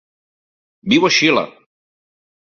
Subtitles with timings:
[0.93, 1.43] Viu a Xile.